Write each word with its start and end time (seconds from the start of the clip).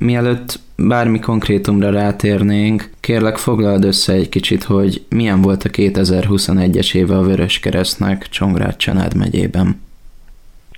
Mielőtt 0.00 0.60
bármi 0.76 1.18
konkrétumra 1.18 1.90
rátérnénk, 1.90 2.90
kérlek 3.00 3.36
foglald 3.36 3.84
össze 3.84 4.12
egy 4.12 4.28
kicsit, 4.28 4.64
hogy 4.64 5.04
milyen 5.08 5.40
volt 5.40 5.64
a 5.64 5.68
2021-es 5.68 6.94
éve 6.94 7.16
a 7.16 7.22
Vörös 7.22 7.58
Keresztnek 7.58 8.28
Csongrád 8.28 8.76
Csanád 8.76 9.16
megyében. 9.16 9.81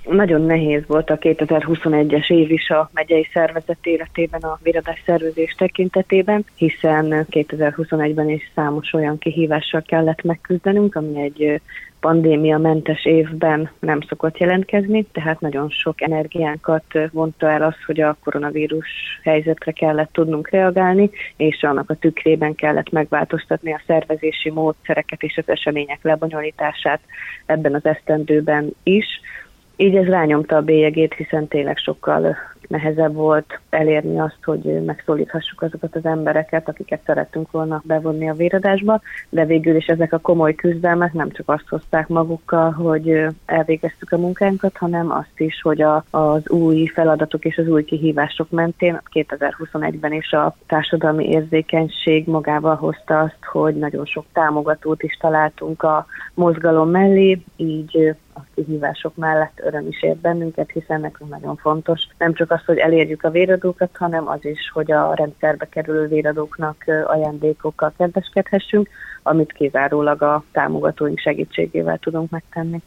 Nagyon 0.09 0.41
nehéz 0.41 0.83
volt 0.87 1.09
a 1.09 1.17
2021-es 1.17 2.31
év 2.31 2.51
is 2.51 2.69
a 2.69 2.89
megyei 2.93 3.27
szervezet 3.33 3.77
életében 3.81 4.41
a 4.41 4.59
viradás 4.63 5.03
szervezés 5.05 5.55
tekintetében, 5.57 6.45
hiszen 6.55 7.25
2021-ben 7.31 8.29
is 8.29 8.51
számos 8.55 8.93
olyan 8.93 9.17
kihívással 9.17 9.81
kellett 9.81 10.23
megküzdenünk, 10.23 10.95
ami 10.95 11.21
egy 11.21 11.61
pandémia 11.99 12.57
mentes 12.57 13.05
évben 13.05 13.69
nem 13.79 14.01
szokott 14.01 14.37
jelentkezni, 14.37 15.05
tehát 15.11 15.39
nagyon 15.39 15.69
sok 15.69 16.01
energiánkat 16.01 16.83
vonta 17.11 17.49
el 17.49 17.61
az, 17.61 17.75
hogy 17.85 18.01
a 18.01 18.17
koronavírus 18.23 18.87
helyzetre 19.23 19.71
kellett 19.71 20.13
tudnunk 20.13 20.49
reagálni, 20.49 21.09
és 21.37 21.63
annak 21.63 21.89
a 21.89 21.95
tükrében 21.95 22.55
kellett 22.55 22.89
megváltoztatni 22.89 23.73
a 23.73 23.81
szervezési 23.87 24.49
módszereket 24.49 25.23
és 25.23 25.37
az 25.37 25.49
események 25.49 25.99
lebonyolítását 26.01 26.99
ebben 27.45 27.73
az 27.73 27.85
esztendőben 27.85 28.75
is. 28.83 29.05
Így 29.75 29.95
ez 29.95 30.05
rányomta 30.05 30.55
a 30.55 30.61
bélyegét, 30.61 31.13
hiszen 31.13 31.47
tényleg 31.47 31.77
sokkal 31.77 32.35
nehezebb 32.67 33.13
volt 33.13 33.59
elérni 33.69 34.19
azt, 34.19 34.43
hogy 34.43 34.83
megszólíthassuk 34.85 35.61
azokat 35.61 35.95
az 35.95 36.05
embereket, 36.05 36.69
akiket 36.69 37.01
szerettünk 37.05 37.51
volna 37.51 37.81
bevonni 37.85 38.29
a 38.29 38.33
véradásba, 38.33 39.01
de 39.29 39.45
végül 39.45 39.75
is 39.75 39.85
ezek 39.85 40.13
a 40.13 40.19
komoly 40.19 40.55
küzdelmek 40.55 41.13
nem 41.13 41.31
csak 41.31 41.49
azt 41.49 41.67
hozták 41.69 42.07
magukkal, 42.07 42.71
hogy 42.71 43.25
elvégeztük 43.45 44.11
a 44.11 44.17
munkánkat, 44.17 44.77
hanem 44.77 45.11
azt 45.11 45.39
is, 45.39 45.61
hogy 45.61 45.81
a, 45.81 46.05
az 46.09 46.49
új 46.49 46.85
feladatok 46.85 47.45
és 47.45 47.57
az 47.57 47.67
új 47.67 47.83
kihívások 47.83 48.49
mentén 48.49 49.01
2021-ben 49.13 50.13
is 50.13 50.31
a 50.31 50.55
társadalmi 50.67 51.29
érzékenység 51.29 52.27
magával 52.27 52.75
hozta 52.75 53.19
azt, 53.19 53.43
hogy 53.51 53.75
nagyon 53.75 54.05
sok 54.05 54.25
támogatót 54.33 55.03
is 55.03 55.17
találtunk 55.19 55.83
a 55.83 56.05
mozgalom 56.33 56.89
mellé, 56.89 57.41
így 57.55 58.15
a 58.35 58.39
kihívások 58.55 59.15
mellett 59.15 59.61
öröm 59.63 59.87
is 59.87 60.03
ért 60.03 60.17
bennünket, 60.17 60.71
hiszen 60.71 61.01
nekünk 61.01 61.29
nagyon 61.29 61.55
fontos 61.55 62.07
nem 62.17 62.33
csak 62.33 62.51
az, 62.51 62.65
hogy 62.65 62.77
elérjük 62.77 63.23
a 63.23 63.29
véradókat, 63.29 63.89
hanem 63.93 64.27
az 64.27 64.45
is, 64.45 64.69
hogy 64.73 64.91
a 64.91 65.13
rendszerbe 65.15 65.69
kerülő 65.69 66.07
véradóknak 66.07 66.83
ajándékokkal 67.05 67.93
kedveskedhessünk, 67.97 68.89
amit 69.23 69.53
kizárólag 69.53 70.21
a 70.21 70.43
támogatóink 70.51 71.19
segítségével 71.19 71.97
tudunk 71.97 72.29
megtenni. 72.29 72.81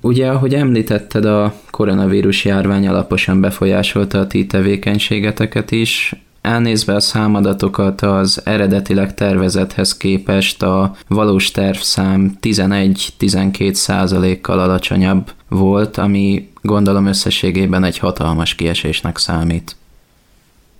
Ugye, 0.00 0.28
ahogy 0.28 0.54
említetted, 0.54 1.24
a 1.24 1.52
koronavírus 1.70 2.44
járvány 2.44 2.88
alaposan 2.88 3.40
befolyásolta 3.40 4.18
a 4.18 4.26
ti 4.26 4.46
tevékenységeteket 4.46 5.70
is. 5.70 6.14
Elnézve 6.42 6.94
a 6.94 7.00
számadatokat 7.00 8.00
az 8.00 8.42
eredetileg 8.44 9.14
tervezethez 9.14 9.96
képest 9.96 10.62
a 10.62 10.92
valós 11.08 11.50
tervszám 11.50 12.38
11-12 12.40 13.72
százalékkal 13.72 14.58
alacsonyabb 14.58 15.30
volt, 15.48 15.96
ami 15.96 16.48
gondolom 16.62 17.06
összességében 17.06 17.84
egy 17.84 17.98
hatalmas 17.98 18.54
kiesésnek 18.54 19.16
számít. 19.16 19.76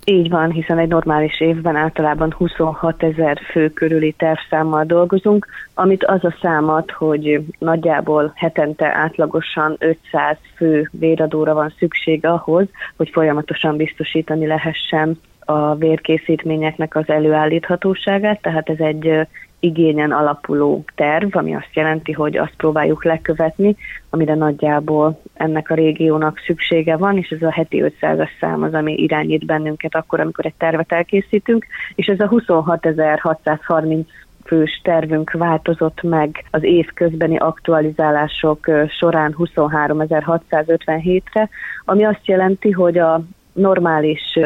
Így 0.05 0.29
van, 0.29 0.51
hiszen 0.51 0.77
egy 0.77 0.87
normális 0.87 1.41
évben 1.41 1.75
általában 1.75 2.33
26 2.37 3.03
ezer 3.03 3.39
fő 3.51 3.69
körüli 3.69 4.11
tervszámmal 4.17 4.83
dolgozunk, 4.85 5.47
amit 5.73 6.03
az 6.03 6.23
a 6.23 6.35
számat, 6.41 6.91
hogy 6.91 7.45
nagyjából 7.59 8.31
hetente 8.35 8.93
átlagosan 8.95 9.75
500 9.79 10.37
fő 10.55 10.89
véradóra 10.91 11.53
van 11.53 11.73
szükség 11.77 12.25
ahhoz, 12.25 12.67
hogy 12.97 13.09
folyamatosan 13.09 13.75
biztosítani 13.77 14.47
lehessen 14.47 15.19
a 15.45 15.75
vérkészítményeknek 15.75 16.95
az 16.95 17.09
előállíthatóságát, 17.09 18.41
tehát 18.41 18.69
ez 18.69 18.79
egy 18.79 19.27
igényen 19.61 20.11
alapuló 20.11 20.83
terv, 20.95 21.35
ami 21.35 21.55
azt 21.55 21.69
jelenti, 21.73 22.11
hogy 22.11 22.37
azt 22.37 22.55
próbáljuk 22.57 23.03
lekövetni, 23.03 23.75
amire 24.09 24.35
nagyjából 24.35 25.21
ennek 25.33 25.69
a 25.69 25.75
régiónak 25.75 26.39
szüksége 26.45 26.97
van, 26.97 27.17
és 27.17 27.29
ez 27.29 27.41
a 27.41 27.51
heti 27.51 27.83
500-as 27.85 28.29
szám 28.39 28.63
az, 28.63 28.73
ami 28.73 28.93
irányít 28.93 29.45
bennünket 29.45 29.95
akkor, 29.95 30.19
amikor 30.19 30.45
egy 30.45 30.53
tervet 30.57 30.91
elkészítünk, 30.91 31.65
és 31.95 32.07
ez 32.07 32.19
a 32.19 32.29
26.630 32.29 34.05
fős 34.45 34.81
tervünk 34.83 35.31
változott 35.31 36.01
meg 36.01 36.45
az 36.51 36.63
év 36.63 36.87
közbeni 36.93 37.37
aktualizálások 37.37 38.69
során 38.87 39.35
23.657-re, 39.37 41.49
ami 41.85 42.03
azt 42.03 42.27
jelenti, 42.27 42.71
hogy 42.71 42.97
a 42.97 43.21
normális 43.53 44.39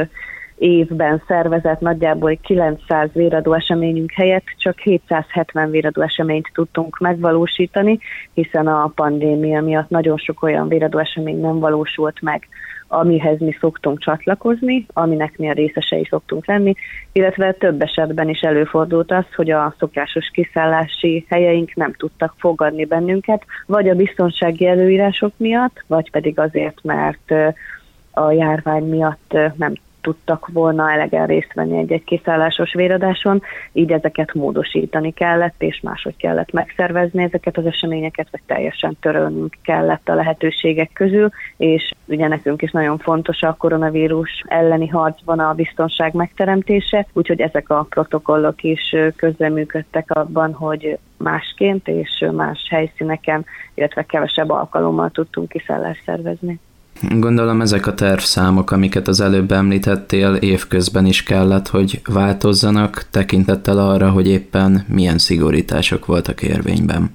évben 0.57 1.21
szervezett 1.27 1.79
nagyjából 1.79 2.37
900 2.41 3.09
véradó 3.13 3.53
eseményünk 3.53 4.11
helyett 4.11 4.45
csak 4.57 4.79
770 4.79 5.69
véradó 5.69 6.01
eseményt 6.01 6.49
tudtunk 6.53 6.97
megvalósítani, 6.99 7.99
hiszen 8.33 8.67
a 8.67 8.91
pandémia 8.95 9.61
miatt 9.61 9.89
nagyon 9.89 10.17
sok 10.17 10.43
olyan 10.43 10.67
véradó 10.67 10.97
esemény 10.97 11.39
nem 11.39 11.59
valósult 11.59 12.21
meg, 12.21 12.47
amihez 12.87 13.39
mi 13.39 13.55
szoktunk 13.59 13.99
csatlakozni, 13.99 14.85
aminek 14.93 15.37
mi 15.37 15.49
a 15.49 15.53
részesei 15.53 16.07
szoktunk 16.09 16.45
lenni, 16.45 16.73
illetve 17.11 17.51
több 17.51 17.81
esetben 17.81 18.29
is 18.29 18.41
előfordult 18.41 19.11
az, 19.11 19.25
hogy 19.35 19.51
a 19.51 19.75
szokásos 19.79 20.29
kiszállási 20.33 21.25
helyeink 21.29 21.75
nem 21.75 21.93
tudtak 21.93 22.33
fogadni 22.37 22.85
bennünket, 22.85 23.45
vagy 23.65 23.89
a 23.89 23.95
biztonsági 23.95 24.67
előírások 24.67 25.33
miatt, 25.37 25.83
vagy 25.87 26.11
pedig 26.11 26.39
azért, 26.39 26.83
mert 26.83 27.33
a 28.11 28.31
járvány 28.31 28.83
miatt 28.83 29.37
nem 29.55 29.73
tudtak 30.05 30.47
volna 30.47 30.91
elegen 30.91 31.27
részt 31.27 31.53
venni 31.53 31.77
egy-egy 31.77 32.03
kiszállásos 32.03 32.73
véradáson, 32.73 33.41
így 33.73 33.91
ezeket 33.91 34.33
módosítani 34.33 35.11
kellett, 35.11 35.55
és 35.57 35.79
máshogy 35.83 36.15
kellett 36.17 36.51
megszervezni 36.51 37.23
ezeket 37.23 37.57
az 37.57 37.65
eseményeket, 37.65 38.27
vagy 38.31 38.41
teljesen 38.45 38.97
törölnünk 39.01 39.55
kellett 39.63 40.09
a 40.09 40.15
lehetőségek 40.15 40.89
közül, 40.93 41.29
és 41.57 41.91
ugye 42.05 42.27
nekünk 42.27 42.61
is 42.61 42.71
nagyon 42.71 42.97
fontos 42.97 43.41
a 43.41 43.55
koronavírus 43.57 44.43
elleni 44.47 44.87
harcban 44.87 45.39
a 45.39 45.53
biztonság 45.53 46.13
megteremtése, 46.13 47.07
úgyhogy 47.13 47.41
ezek 47.41 47.69
a 47.69 47.85
protokollok 47.89 48.63
is 48.63 48.95
közreműködtek 49.15 50.11
abban, 50.11 50.53
hogy 50.53 50.97
másként 51.17 51.87
és 51.87 52.25
más 52.31 52.67
helyszíneken, 52.69 53.45
illetve 53.73 54.03
kevesebb 54.03 54.49
alkalommal 54.49 55.09
tudtunk 55.09 55.49
kiszállást 55.49 56.03
szervezni. 56.05 56.59
Gondolom 57.01 57.61
ezek 57.61 57.87
a 57.87 57.93
tervszámok, 57.93 58.71
amiket 58.71 59.07
az 59.07 59.19
előbb 59.19 59.51
említettél, 59.51 60.33
évközben 60.33 61.05
is 61.05 61.23
kellett, 61.23 61.67
hogy 61.67 62.01
változzanak, 62.05 63.07
tekintettel 63.11 63.77
arra, 63.77 64.09
hogy 64.09 64.27
éppen 64.27 64.85
milyen 64.87 65.17
szigorítások 65.17 66.05
voltak 66.05 66.41
érvényben. 66.41 67.11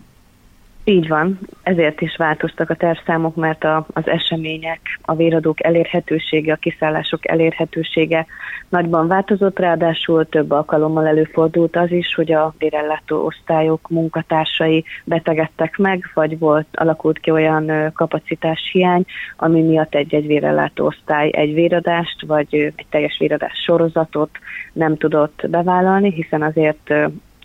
Így 0.90 1.08
van, 1.08 1.38
ezért 1.62 2.00
is 2.00 2.16
változtak 2.16 2.70
a 2.70 2.74
tervszámok, 2.74 3.34
mert 3.34 3.64
a, 3.64 3.86
az 3.92 4.08
események, 4.08 4.80
a 5.02 5.14
véradók 5.14 5.64
elérhetősége, 5.64 6.52
a 6.52 6.56
kiszállások 6.56 7.28
elérhetősége 7.28 8.26
nagyban 8.68 9.06
változott, 9.06 9.58
ráadásul 9.58 10.28
több 10.28 10.50
alkalommal 10.50 11.06
előfordult 11.06 11.76
az 11.76 11.90
is, 11.90 12.14
hogy 12.14 12.32
a 12.32 12.54
vérellátó 12.58 13.24
osztályok 13.24 13.88
munkatársai 13.88 14.84
betegedtek 15.04 15.76
meg, 15.76 16.10
vagy 16.14 16.38
volt, 16.38 16.66
alakult 16.72 17.18
ki 17.18 17.30
olyan 17.30 17.92
kapacitás 17.94 18.70
hiány, 18.72 19.04
ami 19.36 19.62
miatt 19.62 19.94
egy-egy 19.94 20.26
vérellátó 20.26 20.86
osztály 20.86 21.30
egy 21.32 21.54
véradást, 21.54 22.22
vagy 22.26 22.54
egy 22.54 22.86
teljes 22.90 23.16
véradás 23.18 23.62
sorozatot 23.64 24.30
nem 24.72 24.96
tudott 24.96 25.42
bevállalni, 25.48 26.12
hiszen 26.12 26.42
azért 26.42 26.92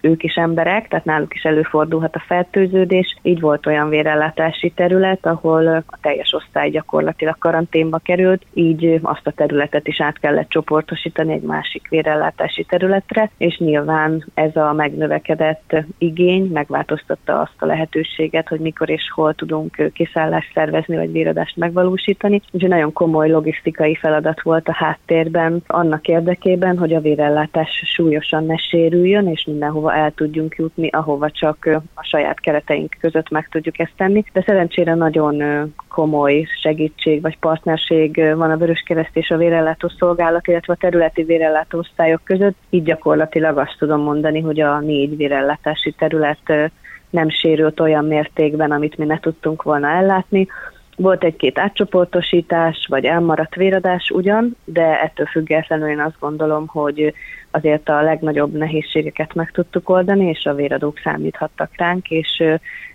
ők 0.06 0.24
is 0.24 0.36
emberek, 0.36 0.88
tehát 0.88 1.06
náluk 1.06 1.34
is 1.34 1.44
előfordulhat 1.44 2.16
a 2.16 2.24
fertőződés. 2.28 3.18
Így 3.22 3.40
volt 3.40 3.66
olyan 3.66 3.90
vérellátási 3.90 4.70
terület, 4.70 5.26
ahol 5.26 5.68
a 5.68 5.98
teljes 6.02 6.34
osztály 6.34 6.70
gyakorlatilag 6.70 7.38
karanténba 7.38 7.98
került, 7.98 8.46
így 8.54 9.00
azt 9.02 9.28
a 9.28 9.32
területet 9.32 9.88
is 9.88 10.02
át 10.02 10.20
kellett 10.20 10.50
csoportosítani 10.50 11.34
egy 11.34 11.42
másik 11.42 11.88
vérellátási 11.90 12.64
területre, 12.64 13.32
és 13.38 13.58
nyilván 13.58 14.26
ez 14.34 14.56
a 14.56 14.74
megnövekedett 14.74 15.76
igény 15.98 16.50
megváltoztatta 16.54 17.40
azt 17.40 17.56
a 17.60 17.66
lehetőséget, 17.66 18.48
hogy 18.48 18.60
mikor 18.60 18.90
és 18.90 19.12
hol 19.14 19.34
tudunk 19.34 19.92
kiszállást 19.94 20.52
szervezni, 20.54 20.96
vagy 20.96 21.12
véradást 21.12 21.58
megvalósítani. 21.58 22.42
Úgyhogy 22.52 22.70
nagyon 22.70 22.94
komoly 22.94 23.30
logisztikai 23.30 23.96
feladat 23.96 24.42
volt 24.42 24.68
a 24.68 24.74
háttérben 24.74 25.64
annak 25.68 26.08
érdekében, 26.08 26.78
hogy 26.78 26.94
a 26.94 27.02
vérellátás 27.02 27.84
súlyosan 27.86 28.46
ne 28.46 28.58
sérüljön, 28.58 29.28
és 29.28 29.46
mindenhova 29.46 29.95
el 29.96 30.12
tudjunk 30.12 30.56
jutni, 30.56 30.90
ahova 30.90 31.30
csak 31.32 31.70
a 31.94 32.04
saját 32.04 32.40
kereteink 32.40 32.96
között 33.00 33.30
meg 33.30 33.48
tudjuk 33.52 33.80
ezt 33.80 33.94
tenni. 33.98 34.24
De 34.34 34.44
szerencsére 34.46 34.94
nagyon 34.94 35.44
komoly 35.88 36.48
segítség 36.62 37.22
vagy 37.22 37.38
partnerség 37.40 38.34
van 38.36 38.52
a 38.52 38.58
Vöröskereszt 38.58 39.18
és 39.18 39.30
a 39.30 39.38
vérellátó 39.38 39.92
szolgálat, 40.00 40.48
illetve 40.48 40.74
a 40.74 40.78
területi 40.80 41.24
vérellátó 41.24 41.78
osztályok 41.78 42.22
között. 42.24 42.56
Így 42.70 42.84
gyakorlatilag 42.84 43.58
azt 43.58 43.76
tudom 43.80 44.02
mondani, 44.02 44.42
hogy 44.42 44.60
a 44.60 44.80
négy 44.80 45.18
vérellátási 45.18 45.92
terület 45.92 46.72
nem 47.10 47.30
sérült 47.30 47.80
olyan 47.80 48.06
mértékben, 48.06 48.72
amit 48.72 48.98
mi 48.98 49.06
ne 49.06 49.20
tudtunk 49.20 49.64
volna 49.64 49.88
ellátni. 49.88 50.48
Volt 50.96 51.24
egy-két 51.24 51.60
átcsoportosítás, 51.60 52.86
vagy 52.90 53.06
elmaradt 53.06 53.56
véradás 53.56 54.10
ugyan, 54.10 54.56
de 54.64 55.02
ettől 55.02 55.26
függetlenül 55.26 55.90
én 55.90 56.00
azt 56.00 56.20
gondolom, 56.20 56.68
hogy 56.68 57.14
azért 57.52 57.90
a 57.90 58.02
legnagyobb 58.02 58.54
nehézségeket 58.54 59.34
meg 59.34 59.52
tudtuk 59.52 59.90
oldani, 59.90 60.26
és 60.26 60.46
a 60.46 60.54
véradók 60.54 61.00
számíthattak 61.04 61.70
ránk, 61.76 62.10
és 62.10 62.44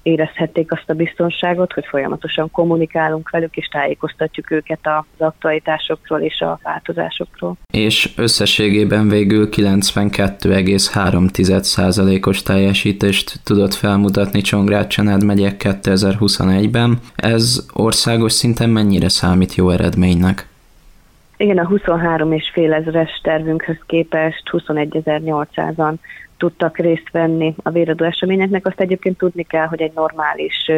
érezhették 0.03 0.73
azt 0.73 0.91
a 0.91 0.95
biztonságot, 0.95 1.73
hogy 1.73 1.87
folyamatosan 1.87 2.51
kommunikálunk 2.51 3.31
velük, 3.31 3.57
és 3.57 3.67
tájékoztatjuk 3.67 4.51
őket 4.51 4.79
az 4.83 5.05
aktualitásokról 5.19 6.21
és 6.21 6.41
a 6.41 6.59
változásokról. 6.63 7.57
És 7.73 8.11
összességében 8.17 9.09
végül 9.09 9.49
92,3%-os 9.49 12.43
teljesítést 12.43 13.41
tudott 13.45 13.75
felmutatni 13.75 14.41
Csongrád 14.41 14.87
Csanád 14.87 15.25
megyek 15.25 15.63
2021-ben. 15.65 16.99
Ez 17.17 17.67
országos 17.73 18.33
szinten 18.33 18.71
mennyire 18.71 19.09
számít 19.09 19.55
jó 19.55 19.71
eredménynek? 19.71 20.50
Igen, 21.41 21.59
a 21.59 21.67
23 21.67 22.33
és 22.33 22.51
fél 22.53 22.73
ezeres 22.73 23.21
tervünkhöz 23.23 23.77
képest 23.87 24.43
21.800-an 24.53 25.95
tudtak 26.37 26.79
részt 26.79 27.11
venni 27.13 27.55
a 27.63 27.71
véradó 27.71 28.05
eseményeknek. 28.05 28.67
Azt 28.67 28.81
egyébként 28.81 29.19
tudni 29.19 29.43
kell, 29.43 29.67
hogy 29.67 29.81
egy 29.81 29.93
normális 29.95 30.71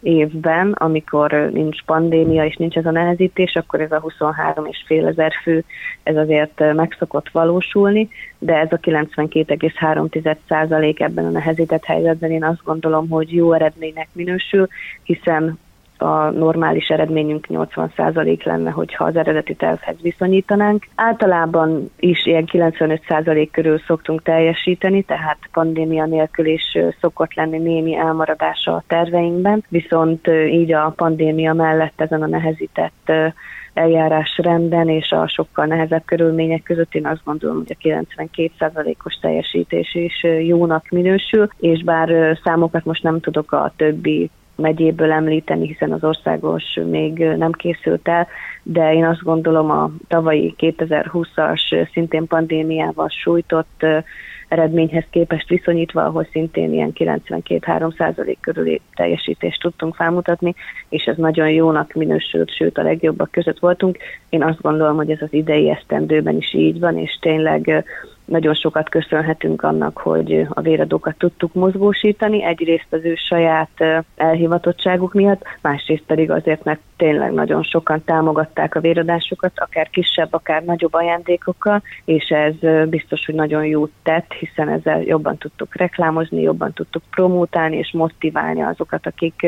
évben, 0.00 0.72
amikor 0.72 1.50
nincs 1.52 1.82
pandémia 1.82 2.44
és 2.44 2.56
nincs 2.56 2.76
ez 2.76 2.86
a 2.86 2.90
nehezítés, 2.90 3.54
akkor 3.54 3.80
ez 3.80 3.92
a 3.92 4.00
23 4.00 4.66
és 4.66 4.82
fél 4.86 5.06
ezer 5.06 5.32
fő, 5.42 5.64
ez 6.02 6.16
azért 6.16 6.74
meg 6.74 6.96
szokott 6.98 7.28
valósulni, 7.28 8.08
de 8.38 8.54
ez 8.54 8.72
a 8.72 8.76
92,3 8.76 10.36
százalék 10.48 11.00
ebben 11.00 11.24
a 11.24 11.30
nehezített 11.30 11.84
helyzetben 11.84 12.30
én 12.30 12.44
azt 12.44 12.64
gondolom, 12.64 13.08
hogy 13.08 13.34
jó 13.34 13.52
eredménynek 13.52 14.08
minősül, 14.12 14.68
hiszen 15.02 15.58
a 16.02 16.30
normális 16.30 16.88
eredményünk 16.88 17.46
80% 17.48 18.44
lenne, 18.44 18.70
hogyha 18.70 19.04
az 19.04 19.16
eredeti 19.16 19.54
tervhez 19.54 19.96
viszonyítanánk. 20.02 20.86
Általában 20.94 21.90
is 21.98 22.26
ilyen 22.26 22.44
95% 22.52 23.48
körül 23.52 23.78
szoktunk 23.86 24.22
teljesíteni, 24.22 25.02
tehát 25.02 25.38
pandémia 25.52 26.04
nélkül 26.04 26.46
is 26.46 26.78
szokott 27.00 27.34
lenni 27.34 27.58
némi 27.58 27.96
elmaradása 27.96 28.72
a 28.72 28.84
terveinkben, 28.86 29.64
viszont 29.68 30.28
így 30.50 30.72
a 30.72 30.92
pandémia 30.96 31.52
mellett 31.52 32.00
ezen 32.00 32.22
a 32.22 32.26
nehezített 32.26 33.12
eljárásrenden 33.74 34.88
és 34.88 35.10
a 35.10 35.28
sokkal 35.28 35.66
nehezebb 35.66 36.02
körülmények 36.04 36.62
között 36.62 36.94
én 36.94 37.06
azt 37.06 37.24
gondolom, 37.24 37.56
hogy 37.56 37.76
a 37.78 38.04
92%-os 38.18 39.14
teljesítés 39.20 39.94
is 39.94 40.22
jónak 40.22 40.88
minősül, 40.88 41.48
és 41.58 41.82
bár 41.84 42.38
számokat 42.44 42.84
most 42.84 43.02
nem 43.02 43.20
tudok 43.20 43.52
a 43.52 43.72
többi 43.76 44.30
megyéből 44.56 45.12
említeni, 45.12 45.66
hiszen 45.66 45.92
az 45.92 46.04
országos 46.04 46.78
még 46.90 47.18
nem 47.18 47.52
készült 47.52 48.08
el, 48.08 48.28
de 48.62 48.94
én 48.94 49.04
azt 49.04 49.22
gondolom 49.22 49.70
a 49.70 49.90
tavalyi 50.08 50.54
2020-as 50.58 51.88
szintén 51.92 52.26
pandémiával 52.26 53.08
sújtott 53.08 53.86
eredményhez 54.52 55.04
képest 55.10 55.48
viszonyítva, 55.48 56.04
ahol 56.04 56.26
szintén 56.32 56.72
ilyen 56.72 56.92
92-3 56.94 57.96
százalék 57.96 58.38
körüli 58.40 58.80
teljesítést 58.94 59.60
tudtunk 59.60 59.94
felmutatni, 59.94 60.54
és 60.88 61.04
ez 61.04 61.16
nagyon 61.16 61.50
jónak 61.50 61.92
minősült, 61.92 62.54
sőt 62.54 62.78
a 62.78 62.82
legjobbak 62.82 63.30
között 63.30 63.58
voltunk. 63.58 63.98
Én 64.28 64.42
azt 64.42 64.60
gondolom, 64.60 64.96
hogy 64.96 65.10
ez 65.10 65.22
az 65.22 65.32
idei 65.32 65.70
esztendőben 65.70 66.36
is 66.36 66.54
így 66.54 66.80
van, 66.80 66.98
és 66.98 67.18
tényleg 67.20 67.84
nagyon 68.32 68.54
sokat 68.54 68.88
köszönhetünk 68.88 69.62
annak, 69.62 69.98
hogy 69.98 70.46
a 70.48 70.60
véradókat 70.60 71.16
tudtuk 71.18 71.54
mozgósítani, 71.54 72.44
egyrészt 72.44 72.86
az 72.90 73.04
ő 73.04 73.14
saját 73.14 74.04
elhivatottságuk 74.16 75.12
miatt, 75.12 75.42
másrészt 75.60 76.02
pedig 76.06 76.30
azért, 76.30 76.64
mert 76.64 76.80
tényleg 76.96 77.32
nagyon 77.32 77.62
sokan 77.62 78.04
támogatták 78.04 78.74
a 78.74 78.80
véradásokat, 78.80 79.52
akár 79.54 79.90
kisebb, 79.90 80.28
akár 80.30 80.64
nagyobb 80.64 80.94
ajándékokkal, 80.94 81.82
és 82.04 82.28
ez 82.28 82.88
biztos, 82.88 83.24
hogy 83.26 83.34
nagyon 83.34 83.64
jót 83.64 83.90
tett, 84.02 84.32
hiszen 84.32 84.68
ezzel 84.68 85.02
jobban 85.02 85.36
tudtuk 85.36 85.76
reklámozni, 85.76 86.40
jobban 86.40 86.72
tudtuk 86.72 87.02
promótálni 87.10 87.76
és 87.76 87.92
motiválni 87.92 88.62
azokat, 88.62 89.06
akik 89.06 89.46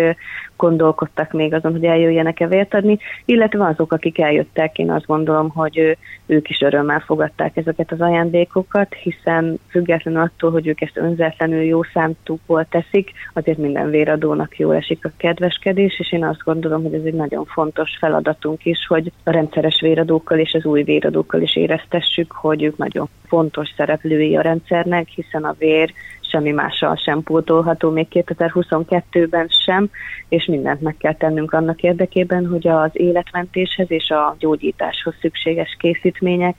gondolkodtak 0.56 1.32
még 1.32 1.54
azon, 1.54 1.72
hogy 1.72 1.84
eljöjjenek-e 1.84 2.46
vért 2.46 2.74
adni, 2.74 2.98
illetve 3.24 3.66
azok, 3.66 3.92
akik 3.92 4.18
eljöttek, 4.18 4.78
én 4.78 4.90
azt 4.90 5.06
gondolom, 5.06 5.48
hogy 5.48 5.96
ők 6.26 6.50
is 6.50 6.60
örömmel 6.60 7.00
fogadták 7.00 7.56
ezeket 7.56 7.92
az 7.92 8.00
ajándékokat, 8.00 8.72
hiszen 8.82 9.58
függetlenül 9.70 10.20
attól, 10.20 10.50
hogy 10.50 10.66
ők 10.66 10.80
ezt 10.80 10.96
önzetlenül 10.96 11.62
jó 11.62 11.82
számtukból 11.82 12.64
teszik, 12.64 13.10
azért 13.32 13.58
minden 13.58 13.90
véradónak 13.90 14.58
jól 14.58 14.74
esik 14.74 15.04
a 15.04 15.12
kedveskedés, 15.16 15.98
és 15.98 16.12
én 16.12 16.24
azt 16.24 16.42
gondolom, 16.44 16.82
hogy 16.82 16.94
ez 16.94 17.04
egy 17.04 17.14
nagyon 17.14 17.44
fontos 17.44 17.96
feladatunk 17.98 18.64
is, 18.64 18.86
hogy 18.86 19.12
a 19.24 19.30
rendszeres 19.30 19.80
véradókkal 19.80 20.38
és 20.38 20.52
az 20.52 20.64
új 20.64 20.82
véradókkal 20.82 21.40
is 21.40 21.56
éreztessük, 21.56 22.32
hogy 22.32 22.62
ők 22.62 22.76
nagyon 22.76 23.08
fontos 23.26 23.68
szereplői 23.76 24.36
a 24.36 24.40
rendszernek, 24.40 25.08
hiszen 25.08 25.44
a 25.44 25.54
vér 25.58 25.92
semmi 26.20 26.50
mással 26.50 26.96
sem 26.96 27.22
pótolható, 27.22 27.90
még 27.90 28.06
2022-ben 28.10 29.48
sem, 29.64 29.90
és 30.28 30.44
mindent 30.46 30.80
meg 30.80 30.96
kell 30.98 31.14
tennünk 31.14 31.52
annak 31.52 31.82
érdekében, 31.82 32.46
hogy 32.46 32.68
az 32.68 32.90
életmentéshez 32.92 33.90
és 33.90 34.10
a 34.10 34.36
gyógyításhoz 34.38 35.14
szükséges 35.20 35.76
készítmények 35.78 36.58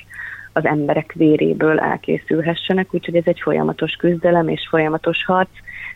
az 0.56 0.66
emberek 0.66 1.14
véréből 1.14 1.80
elkészülhessenek, 1.80 2.94
úgyhogy 2.94 3.16
ez 3.16 3.24
egy 3.26 3.40
folyamatos 3.40 3.96
küzdelem 3.96 4.48
és 4.48 4.68
folyamatos 4.70 5.26
harc, 5.26 5.50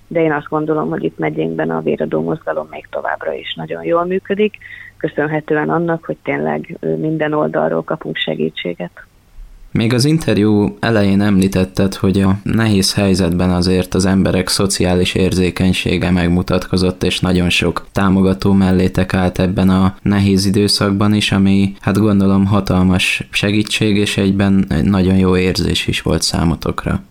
de 0.07 0.21
én 0.21 0.31
azt 0.31 0.47
gondolom, 0.47 0.89
hogy 0.89 1.03
itt 1.03 1.17
megyénkben 1.17 1.69
a 1.69 1.81
véradó 1.81 2.21
mozgalom 2.21 2.67
még 2.71 2.87
továbbra 2.89 3.33
is 3.33 3.53
nagyon 3.55 3.83
jól 3.83 4.05
működik, 4.05 4.57
köszönhetően 4.97 5.69
annak, 5.69 6.05
hogy 6.05 6.17
tényleg 6.23 6.77
minden 6.79 7.33
oldalról 7.33 7.83
kapunk 7.83 8.15
segítséget. 8.15 9.08
Még 9.79 9.93
az 9.93 10.05
interjú 10.05 10.77
elején 10.79 11.21
említetted, 11.21 11.95
hogy 11.95 12.21
a 12.21 12.39
nehéz 12.43 12.93
helyzetben 12.93 13.49
azért 13.49 13.93
az 13.93 14.05
emberek 14.05 14.47
szociális 14.47 15.13
érzékenysége 15.13 16.11
megmutatkozott, 16.11 17.03
és 17.03 17.19
nagyon 17.19 17.49
sok 17.49 17.87
támogató 17.91 18.53
mellétek 18.53 19.13
állt 19.13 19.39
ebben 19.39 19.69
a 19.69 19.95
nehéz 20.01 20.45
időszakban 20.45 21.13
is, 21.13 21.31
ami 21.31 21.73
hát 21.79 21.97
gondolom 21.97 22.45
hatalmas 22.45 23.27
segítség, 23.31 23.97
és 23.97 24.17
egyben 24.17 24.65
egy 24.69 24.83
nagyon 24.83 25.15
jó 25.15 25.37
érzés 25.37 25.87
is 25.87 26.01
volt 26.01 26.21
számotokra. 26.21 27.03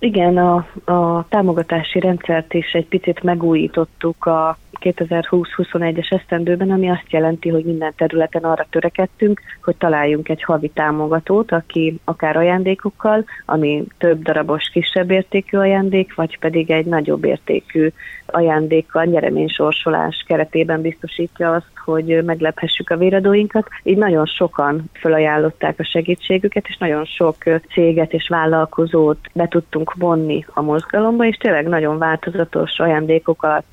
Igen, 0.00 0.36
a, 0.36 0.56
a 0.84 1.26
támogatási 1.28 2.00
rendszert 2.00 2.54
is 2.54 2.72
egy 2.72 2.86
picit 2.86 3.22
megújítottuk 3.22 4.26
a 4.26 4.58
2020-21-es 4.80 6.12
esztendőben, 6.12 6.70
ami 6.70 6.90
azt 6.90 7.10
jelenti, 7.10 7.48
hogy 7.48 7.64
minden 7.64 7.92
területen 7.96 8.42
arra 8.42 8.66
törekedtünk, 8.70 9.40
hogy 9.62 9.76
találjunk 9.76 10.28
egy 10.28 10.42
havi 10.42 10.68
támogatót, 10.68 11.52
aki 11.52 12.00
akár 12.04 12.36
ajándékokkal, 12.36 13.24
ami 13.44 13.84
több 13.98 14.22
darabos 14.22 14.68
kisebb 14.72 15.10
értékű 15.10 15.56
ajándék, 15.56 16.14
vagy 16.14 16.38
pedig 16.38 16.70
egy 16.70 16.86
nagyobb 16.86 17.24
értékű 17.24 17.90
ajándékkal, 18.32 19.04
nyereménysorsolás 19.04 20.24
keretében 20.26 20.80
biztosítja 20.80 21.52
azt, 21.52 21.66
hogy 21.84 22.24
meglephessük 22.24 22.90
a 22.90 22.96
véradóinkat. 22.96 23.68
Így 23.82 23.96
nagyon 23.96 24.26
sokan 24.26 24.90
felajánlották 24.92 25.78
a 25.78 25.84
segítségüket, 25.84 26.64
és 26.68 26.76
nagyon 26.76 27.04
sok 27.04 27.36
céget 27.72 28.12
és 28.12 28.28
vállalkozót 28.28 29.18
be 29.32 29.48
tudtunk 29.48 29.94
vonni 29.94 30.44
a 30.54 30.62
mozgalomba, 30.62 31.24
és 31.24 31.36
tényleg 31.36 31.68
nagyon 31.68 31.98
változatos 31.98 32.78
ajándékokat, 32.78 33.64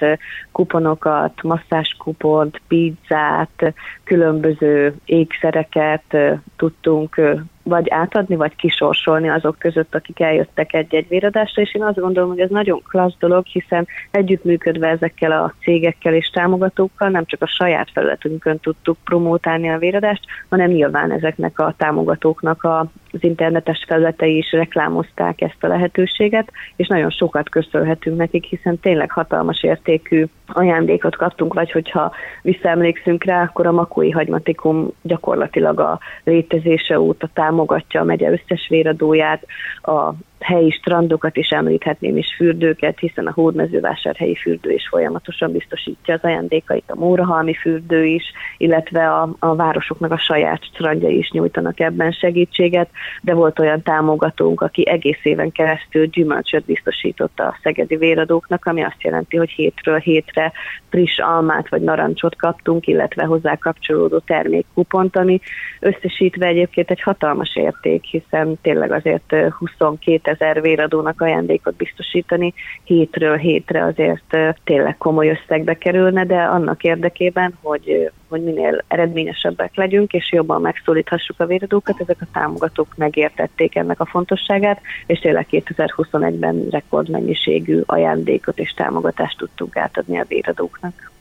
kuponokat, 0.52 1.44
masszáskupont, 1.44 2.62
pizzát, 2.68 3.74
különböző 4.04 4.96
ékszereket 5.06 6.18
tudtunk 6.58 7.22
vagy 7.68 7.90
átadni, 7.90 8.36
vagy 8.36 8.56
kisorsolni 8.56 9.30
azok 9.30 9.60
között, 9.60 9.96
akik 9.96 10.20
eljöttek 10.20 10.74
egy-egy 10.74 11.08
véradásra, 11.08 11.62
és 11.62 11.76
én 11.76 11.84
azt 11.84 12.00
gondolom, 12.00 12.30
hogy 12.30 12.40
ez 12.40 12.50
nagyon 12.50 12.82
klassz 12.88 13.16
dolog, 13.20 13.46
hiszen 13.46 13.88
együttműködve 14.12 14.88
ezekkel 14.88 15.32
a 15.32 15.54
cégekkel 15.62 16.14
és 16.14 16.30
támogatókkal 16.30 17.10
nem 17.10 17.26
csak 17.26 17.42
a 17.42 17.48
saját 17.48 17.90
felületünkön 17.94 18.60
tudtuk 18.60 18.98
promótálni 19.04 19.70
a 19.70 19.78
véradást, 19.78 20.26
hanem 20.50 20.70
nyilván 20.70 21.12
ezeknek 21.12 21.60
a 21.60 21.74
támogatóknak 21.78 22.64
a 22.64 22.86
az 23.16 23.24
internetes 23.24 23.84
felületei 23.88 24.38
is 24.38 24.52
reklámozták 24.52 25.42
ezt 25.42 25.64
a 25.64 25.68
lehetőséget, 25.68 26.52
és 26.76 26.88
nagyon 26.88 27.10
sokat 27.10 27.50
köszönhetünk 27.50 28.18
nekik, 28.18 28.44
hiszen 28.44 28.80
tényleg 28.80 29.12
hatalmas 29.12 29.64
értékű 29.64 30.26
ajándékot 30.48 31.16
kaptunk, 31.16 31.54
vagy 31.54 31.72
hogyha 31.72 32.12
visszaemlékszünk 32.42 33.24
rá, 33.24 33.44
akkor 33.44 33.68
a 33.68 33.72
Makói 33.72 34.10
Hagymatikum 34.10 34.92
gyakorlatilag 35.02 35.80
a 35.80 36.00
létezése 36.24 37.00
óta 37.00 37.30
támogatja 37.34 38.02
a 38.02 38.04
megye 38.04 38.32
összes 38.32 38.68
véradóját, 38.70 39.46
a 39.82 40.14
helyi 40.40 40.72
strandokat 40.72 41.38
is 41.38 41.50
említhetném, 41.50 42.18
és 42.18 42.34
fürdőket, 42.36 43.00
hiszen 43.00 43.28
a 43.28 43.32
hódmezővásárhelyi 43.32 44.36
fürdő 44.36 44.72
is 44.72 44.88
folyamatosan 44.88 45.52
biztosítja 45.52 46.14
az 46.14 46.24
ajándékait, 46.24 46.84
a 46.88 46.96
Mórahalmi 46.96 47.54
fürdő 47.54 48.06
is, 48.06 48.24
illetve 48.58 49.12
a, 49.12 49.36
a 49.40 49.56
városoknak 49.56 50.12
a 50.12 50.18
saját 50.18 50.64
strandjai 50.64 51.18
is 51.18 51.32
nyújtanak 51.32 51.80
ebben 51.80 52.12
segítséget, 52.12 52.90
de 53.22 53.34
volt 53.34 53.60
olyan 53.60 53.82
támogatónk, 53.82 54.62
aki 54.62 54.88
egész 54.88 55.20
éven 55.24 55.52
keresztül 55.52 56.06
gyümölcsöt 56.06 56.66
biztosította 56.66 57.44
a 57.44 57.58
szegedi 57.64 57.96
véradóknak, 57.96 58.66
ami 58.66 58.84
azt 58.84 59.04
jelenti, 59.04 59.38
hogy 59.38 59.50
hétről 59.50 59.98
hétre 59.98 60.52
friss 60.90 61.20
almát 61.20 61.70
vagy 61.70 61.82
narancsot 61.82 62.36
kaptunk, 62.36 62.88
illetve 62.88 63.24
hozzá 63.24 63.56
kapcsolódó 63.56 64.20
termékkupont, 64.20 65.18
ami 65.18 65.40
összesítve 65.80 66.46
egyébként 66.46 66.92
egy 66.92 67.02
hatalmas 67.02 67.56
érték, 67.56 68.04
hiszen 68.04 68.58
tényleg 68.62 68.92
azért 68.92 69.36
22 69.58 70.25
ezer 70.28 70.62
véradónak 70.62 71.22
ajándékot 71.22 71.76
biztosítani 71.76 72.54
hétről 72.84 73.38
hétre 73.38 73.84
azért 73.84 74.38
tényleg 74.64 74.98
komoly 74.98 75.30
összegbe 75.30 75.74
kerülne, 75.74 76.26
de 76.26 76.42
annak 76.42 76.84
érdekében, 76.84 77.58
hogy, 77.62 78.12
hogy 78.30 78.44
minél 78.44 78.84
eredményesebbek 78.88 79.76
legyünk, 79.76 80.14
és 80.14 80.32
jobban 80.32 80.62
megszólíthassuk 80.62 81.40
a 81.40 81.46
véradókat, 81.46 82.02
ezek 82.02 82.18
a 82.22 82.28
támogatók 82.34 82.88
megértették 82.96 83.76
ennek 83.76 84.00
a 84.00 84.06
fontosságát, 84.06 84.82
és 85.06 85.20
tényleg 85.20 85.48
2021-ben 85.52 86.68
rekordmennyiségű 86.70 87.82
ajándékot 87.86 88.60
és 88.60 88.74
támogatást 88.74 89.38
tudtunk 89.38 89.78
átadni 89.78 90.20
a 90.20 90.26
véradóknak. 90.28 91.14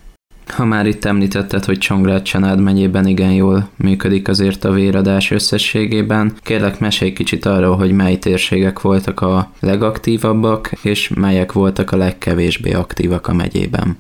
Ha 0.47 0.65
már 0.65 0.87
itt 0.87 1.05
említetted, 1.05 1.65
hogy 1.65 1.79
Csongrád 1.79 2.23
Csanád 2.23 2.61
megyében 2.61 3.07
igen 3.07 3.33
jól 3.33 3.69
működik 3.77 4.29
azért 4.29 4.65
a 4.65 4.73
véradás 4.73 5.31
összességében, 5.31 6.33
kérlek 6.43 6.79
mesélj 6.81 7.13
kicsit 7.13 7.45
arról, 7.45 7.77
hogy 7.77 7.93
mely 7.93 8.17
térségek 8.17 8.81
voltak 8.81 9.21
a 9.21 9.51
legaktívabbak, 9.61 10.71
és 10.83 11.09
melyek 11.09 11.53
voltak 11.53 11.91
a 11.93 11.97
legkevésbé 11.97 12.73
aktívak 12.73 13.27
a 13.27 13.35
megyében. 13.35 13.97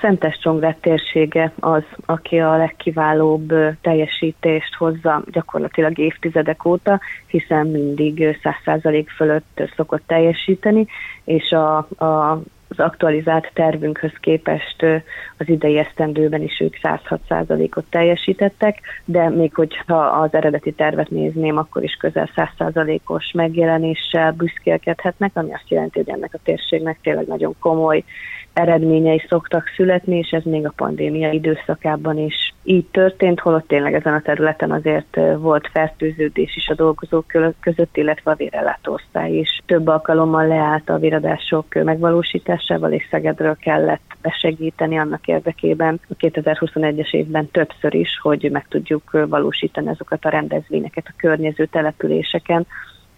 Szentes 0.00 0.38
Csongrád 0.38 0.76
térsége 0.76 1.52
az, 1.60 1.82
aki 2.06 2.38
a 2.38 2.56
legkiválóbb 2.56 3.52
teljesítést 3.80 4.74
hozza 4.74 5.22
gyakorlatilag 5.30 5.98
évtizedek 5.98 6.64
óta, 6.64 7.00
hiszen 7.26 7.66
mindig 7.66 8.38
100% 8.64 9.04
fölött 9.16 9.62
szokott 9.76 10.02
teljesíteni, 10.06 10.86
és 11.24 11.50
a, 11.50 11.76
a 12.04 12.42
az 12.76 12.84
aktualizált 12.84 13.50
tervünkhöz 13.54 14.12
képest 14.20 14.82
az 15.36 15.48
idei 15.48 15.78
esztendőben 15.78 16.42
is 16.42 16.60
ők 16.60 16.76
106%-ot 16.82 17.84
teljesítettek, 17.90 18.78
de 19.04 19.28
még 19.28 19.54
hogyha 19.54 19.96
az 19.96 20.34
eredeti 20.34 20.72
tervet 20.72 21.10
nézném, 21.10 21.56
akkor 21.56 21.82
is 21.82 21.94
közel 21.94 22.30
100%-os 22.36 23.32
megjelenéssel 23.32 24.32
büszkélkedhetnek, 24.32 25.30
ami 25.34 25.52
azt 25.52 25.68
jelenti, 25.70 25.98
hogy 25.98 26.10
ennek 26.10 26.34
a 26.34 26.38
térségnek 26.44 26.98
tényleg 27.02 27.26
nagyon 27.26 27.54
komoly 27.60 28.04
eredményei 28.52 29.24
szoktak 29.28 29.72
születni, 29.76 30.18
és 30.18 30.30
ez 30.30 30.42
még 30.42 30.66
a 30.66 30.72
pandémia 30.76 31.30
időszakában 31.30 32.18
is 32.18 32.53
így 32.64 32.86
történt, 32.86 33.40
holott 33.40 33.66
tényleg 33.66 33.94
ezen 33.94 34.14
a 34.14 34.20
területen 34.20 34.70
azért 34.70 35.18
volt 35.36 35.68
fertőződés 35.72 36.56
is 36.56 36.68
a 36.68 36.74
dolgozók 36.74 37.26
között, 37.60 37.96
illetve 37.96 38.30
a 38.30 38.34
vérellátóosztály 38.34 39.32
is. 39.32 39.60
Több 39.66 39.86
alkalommal 39.86 40.46
leállt 40.46 40.88
a 40.88 40.98
véradások 40.98 41.74
megvalósításával, 41.74 42.92
és 42.92 43.06
Szegedről 43.10 43.56
kellett 43.56 44.16
besegíteni 44.22 44.98
annak 44.98 45.26
érdekében 45.26 46.00
a 46.08 46.14
2021-es 46.14 47.14
évben 47.14 47.50
többször 47.50 47.94
is, 47.94 48.18
hogy 48.22 48.48
meg 48.52 48.66
tudjuk 48.68 49.10
valósítani 49.28 49.88
azokat 49.88 50.24
a 50.24 50.28
rendezvényeket 50.28 51.06
a 51.06 51.14
környező 51.16 51.66
településeken, 51.66 52.66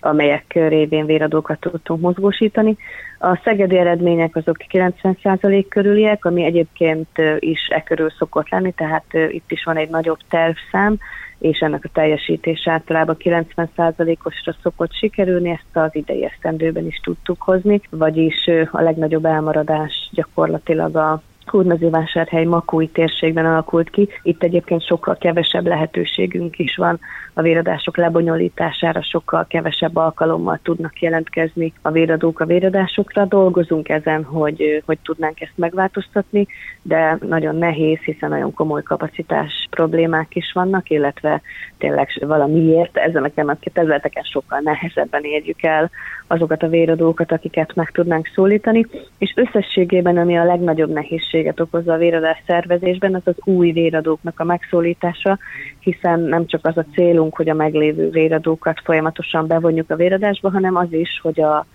amelyek 0.07 0.45
révén 0.53 1.07
véradókat 1.07 1.61
tudtunk 1.61 2.01
mozgósítani. 2.01 2.77
A 3.19 3.41
szegedi 3.45 3.79
eredmények 3.79 4.37
azok 4.37 4.57
90% 4.73 5.67
körüliek, 5.69 6.25
ami 6.25 6.45
egyébként 6.45 7.09
is 7.39 7.69
e 7.69 7.83
körül 7.83 8.11
szokott 8.11 8.49
lenni, 8.49 8.73
tehát 8.73 9.05
itt 9.29 9.51
is 9.51 9.65
van 9.65 9.77
egy 9.77 9.89
nagyobb 9.89 10.19
tervszám, 10.29 10.99
és 11.39 11.59
ennek 11.59 11.85
a 11.85 11.91
teljesítés 11.93 12.69
általában 12.69 13.17
90%-osra 13.19 14.55
szokott 14.63 14.93
sikerülni, 14.93 15.51
ezt 15.51 15.77
az 15.87 15.95
idei 15.95 16.25
esztendőben 16.25 16.87
is 16.87 17.01
tudtuk 17.03 17.43
hozni, 17.43 17.81
vagyis 17.91 18.51
a 18.71 18.81
legnagyobb 18.81 19.25
elmaradás 19.25 20.09
gyakorlatilag 20.13 20.97
a 20.97 21.23
Hódmezővásárhely 21.47 22.45
Makói 22.45 22.89
térségben 22.89 23.47
alakult 23.47 23.91
ki. 23.91 24.09
Itt 24.23 24.43
egyébként 24.43 24.87
sokkal 24.87 25.17
kevesebb 25.17 25.67
lehetőségünk 25.67 26.59
is 26.59 26.77
van 26.77 26.99
a 27.35 27.43
véradások 27.43 27.97
lebonyolítására, 27.97 29.03
sokkal 29.03 29.47
kevesebb 29.49 29.97
alkalommal 29.97 30.59
tudnak 30.63 31.01
jelentkezni 31.01 31.73
a 31.83 31.91
véradók 31.91 32.41
a 32.41 32.45
véradásokra. 32.45 33.25
Dolgozunk 33.25 33.89
ezen, 33.89 34.25
hogy, 34.25 34.83
hogy 34.87 34.99
tudnánk 35.03 35.41
ezt 35.41 35.53
megváltoztatni, 35.55 36.47
de 36.83 37.19
nagyon 37.21 37.57
nehéz, 37.57 37.99
hiszen 37.99 38.29
nagyon 38.29 38.55
komoly 38.55 38.83
kapacitás 38.83 39.67
problémák 39.71 40.35
is 40.37 40.53
vannak, 40.53 40.91
illetve 40.91 41.41
tényleg 41.79 42.09
valamiért 42.21 42.97
ezeken 42.97 43.49
a 43.49 43.57
területeken 43.73 44.23
sokkal 44.23 44.61
nehezebben 44.61 45.23
érjük 45.23 45.63
el 45.63 45.91
azokat 46.27 46.63
a 46.63 46.69
véradókat, 46.69 47.33
akiket 47.33 47.75
meg 47.75 47.91
tudnánk 47.91 48.31
szólítani, 48.35 48.87
és 49.19 49.33
összességében, 49.37 50.17
ami 50.17 50.39
a 50.39 50.45
legnagyobb 50.45 50.91
nehézséget 51.37 51.61
okozza 51.61 51.93
a 51.93 51.97
véradás 51.97 52.43
szervezésben, 52.47 53.15
az 53.15 53.23
az 53.25 53.37
új 53.45 53.73
véradóknak 53.73 54.41
a 54.41 54.45
megszólítása, 54.45 55.39
hiszen 55.81 56.21
nem 56.21 56.47
csak 56.47 56.67
az 56.67 56.77
a 56.77 56.85
célunk, 56.93 57.37
hogy 57.37 57.49
a 57.49 57.55
meglévő 57.55 58.11
véradókat 58.11 58.81
folyamatosan 58.85 59.47
bevonjuk 59.47 59.91
a 59.91 59.97
véradásba, 59.97 60.51
hanem 60.51 60.77
az 60.77 60.93
is, 60.93 61.21
hogy 61.23 61.41
a 61.41 61.67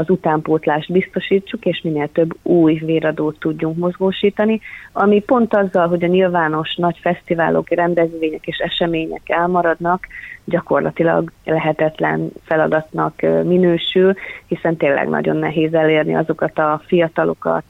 az 0.00 0.10
utánpótlást 0.10 0.92
biztosítsuk, 0.92 1.64
és 1.64 1.80
minél 1.82 2.08
több 2.12 2.36
új 2.42 2.74
véradót 2.74 3.38
tudjunk 3.38 3.76
mozgósítani, 3.76 4.60
ami 4.92 5.20
pont 5.20 5.54
azzal, 5.54 5.88
hogy 5.88 6.04
a 6.04 6.06
nyilvános 6.06 6.74
nagy 6.74 6.98
fesztiválok, 7.00 7.70
rendezvények 7.70 8.46
és 8.46 8.58
események 8.58 9.22
elmaradnak, 9.24 10.06
gyakorlatilag 10.44 11.32
lehetetlen 11.44 12.30
feladatnak 12.44 13.20
minősül, 13.44 14.14
hiszen 14.46 14.76
tényleg 14.76 15.08
nagyon 15.08 15.36
nehéz 15.36 15.74
elérni 15.74 16.14
azokat 16.14 16.58
a 16.58 16.82
fiatalokat, 16.86 17.64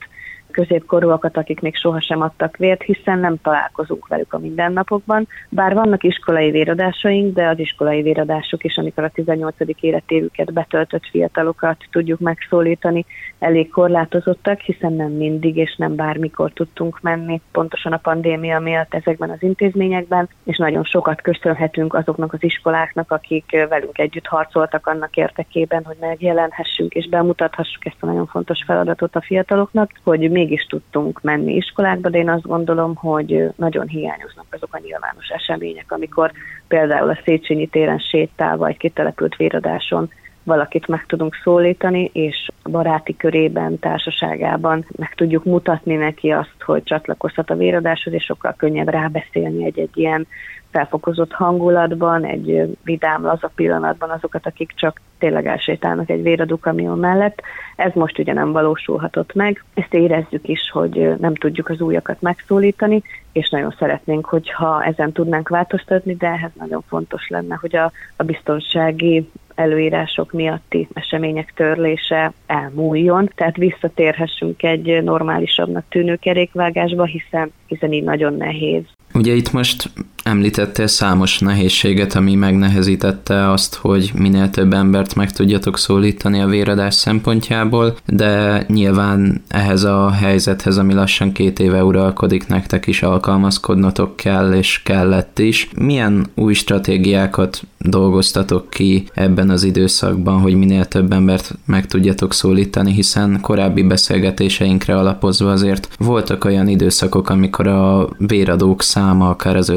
középkorúakat, 0.51 1.37
akik 1.37 1.59
még 1.59 1.75
sohasem 1.75 2.21
adtak 2.21 2.57
vért, 2.57 2.81
hiszen 2.81 3.19
nem 3.19 3.35
találkozunk 3.41 4.07
velük 4.07 4.33
a 4.33 4.37
mindennapokban. 4.37 5.27
Bár 5.49 5.73
vannak 5.73 6.03
iskolai 6.03 6.51
véradásaink, 6.51 7.33
de 7.33 7.47
az 7.47 7.59
iskolai 7.59 8.01
véradások 8.01 8.63
is, 8.63 8.77
amikor 8.77 9.03
a 9.03 9.09
18. 9.09 9.55
életévüket 9.79 10.53
betöltött 10.53 11.07
fiatalokat 11.11 11.77
tudjuk 11.91 12.19
megszólítani, 12.19 13.05
elég 13.39 13.69
korlátozottak, 13.69 14.59
hiszen 14.59 14.93
nem 14.93 15.11
mindig 15.11 15.57
és 15.57 15.75
nem 15.77 15.95
bármikor 15.95 16.51
tudtunk 16.53 16.99
menni, 17.01 17.41
pontosan 17.51 17.91
a 17.91 17.97
pandémia 17.97 18.59
miatt 18.59 18.93
ezekben 18.93 19.29
az 19.29 19.43
intézményekben, 19.43 20.29
és 20.43 20.57
nagyon 20.57 20.83
sokat 20.83 21.21
köszönhetünk 21.21 21.93
azoknak 21.93 22.33
az 22.33 22.43
iskoláknak, 22.43 23.11
akik 23.11 23.65
velünk 23.69 23.97
együtt 23.97 24.27
harcoltak 24.27 24.87
annak 24.87 25.15
érdekében, 25.15 25.83
hogy 25.85 25.97
megjelenhessünk 25.99 26.93
és 26.93 27.09
bemutathassuk 27.09 27.85
ezt 27.85 27.97
a 27.99 28.05
nagyon 28.05 28.25
fontos 28.25 28.63
feladatot 28.65 29.15
a 29.15 29.21
fiataloknak, 29.21 29.91
hogy 30.03 30.29
mégis 30.39 30.65
tudtunk 30.69 31.21
menni 31.21 31.55
iskolákba, 31.55 32.09
de 32.09 32.17
én 32.17 32.29
azt 32.29 32.47
gondolom, 32.47 32.95
hogy 32.95 33.49
nagyon 33.55 33.87
hiányoznak 33.87 34.45
azok 34.49 34.73
a 34.73 34.79
nyilvános 34.83 35.27
események, 35.27 35.91
amikor 35.91 36.31
például 36.67 37.09
a 37.09 37.19
Széchenyi 37.25 37.67
téren 37.67 37.97
sétál, 37.97 38.57
vagy 38.57 38.77
kitelepült 38.77 39.35
véradáson 39.35 40.11
valakit 40.43 40.87
meg 40.87 41.05
tudunk 41.05 41.35
szólítani, 41.43 42.09
és 42.13 42.47
baráti 42.63 43.15
körében, 43.17 43.79
társaságában 43.79 44.85
meg 44.97 45.13
tudjuk 45.15 45.43
mutatni 45.43 45.95
neki 45.95 46.31
azt, 46.31 46.55
hogy 46.59 46.83
csatlakozhat 46.83 47.49
a 47.49 47.55
véradáshoz, 47.55 48.13
és 48.13 48.23
sokkal 48.23 48.53
könnyebb 48.57 48.89
rábeszélni 48.89 49.65
egy-egy 49.65 49.97
ilyen 49.97 50.27
felfokozott 50.71 51.31
hangulatban, 51.31 52.25
egy 52.25 52.77
vidám, 52.83 53.23
laza 53.23 53.51
pillanatban 53.55 54.09
azokat, 54.09 54.45
akik 54.45 54.71
csak 54.75 55.01
tényleg 55.17 55.47
elsétálnak 55.47 56.09
egy 56.09 56.21
véradó 56.21 56.59
kamion 56.59 56.99
mellett. 56.99 57.41
Ez 57.75 57.91
most 57.93 58.19
ugye 58.19 58.33
nem 58.33 58.51
valósulhatott 58.51 59.33
meg. 59.33 59.63
Ezt 59.73 59.93
érezzük 59.93 60.47
is, 60.47 60.69
hogy 60.71 61.15
nem 61.19 61.35
tudjuk 61.35 61.69
az 61.69 61.81
újakat 61.81 62.21
megszólítani, 62.21 63.03
és 63.31 63.49
nagyon 63.49 63.75
szeretnénk, 63.79 64.25
hogyha 64.25 64.83
ezen 64.83 65.11
tudnánk 65.11 65.49
változtatni, 65.49 66.15
de 66.15 66.27
ehhez 66.27 66.51
nagyon 66.59 66.81
fontos 66.87 67.27
lenne, 67.27 67.55
hogy 67.61 67.75
a, 67.75 67.91
a 68.15 68.23
biztonsági 68.23 69.29
előírások 69.59 70.31
miatti 70.31 70.87
események 70.93 71.53
törlése 71.55 72.33
elmúljon, 72.45 73.31
tehát 73.35 73.57
visszatérhessünk 73.57 74.63
egy 74.63 75.03
normálisabbnak 75.03 75.85
tűnő 75.89 76.15
kerékvágásba, 76.15 77.05
hiszen, 77.05 77.51
hiszen 77.67 77.93
így 77.93 78.03
nagyon 78.03 78.33
nehéz. 78.33 78.83
Ugye 79.13 79.33
itt 79.33 79.51
most 79.51 79.89
Említettél 80.29 80.87
számos 80.87 81.39
nehézséget, 81.39 82.15
ami 82.15 82.35
megnehezítette 82.35 83.51
azt, 83.51 83.75
hogy 83.75 84.11
minél 84.15 84.49
több 84.49 84.73
embert 84.73 85.15
meg 85.15 85.31
tudjatok 85.31 85.77
szólítani 85.77 86.41
a 86.41 86.47
véradás 86.47 86.93
szempontjából, 86.93 87.97
de 88.05 88.63
nyilván 88.67 89.41
ehhez 89.47 89.83
a 89.83 90.11
helyzethez, 90.11 90.77
ami 90.77 90.93
lassan 90.93 91.31
két 91.31 91.59
éve 91.59 91.83
uralkodik, 91.83 92.47
nektek 92.47 92.87
is 92.87 93.03
alkalmazkodnotok 93.03 94.15
kell, 94.15 94.53
és 94.53 94.81
kellett 94.83 95.39
is. 95.39 95.69
Milyen 95.75 96.27
új 96.35 96.53
stratégiákat 96.53 97.61
dolgoztatok 97.77 98.69
ki 98.69 99.07
ebben 99.13 99.49
az 99.49 99.63
időszakban, 99.63 100.39
hogy 100.39 100.55
minél 100.55 100.85
több 100.85 101.11
embert 101.11 101.53
meg 101.65 101.85
tudjatok 101.85 102.33
szólítani, 102.33 102.91
hiszen 102.91 103.39
korábbi 103.41 103.83
beszélgetéseinkre 103.83 104.97
alapozva 104.97 105.51
azért 105.51 105.89
voltak 105.97 106.45
olyan 106.45 106.67
időszakok, 106.67 107.29
amikor 107.29 107.67
a 107.67 108.09
véradók 108.17 108.81
száma 108.81 109.29
akár 109.29 109.55
az 109.55 109.69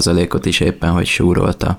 50%-ot 0.00 0.46
is 0.46 0.60
éppen 0.60 0.90
hogy 0.90 1.06
súrolta. 1.06 1.78